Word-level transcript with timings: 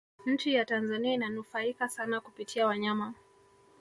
nchi 0.25 0.53
ya 0.53 0.65
tanzania 0.65 1.13
inanufaika 1.13 1.89
sana 1.89 2.21
kupitia 2.21 2.67
wanyama 2.67 3.13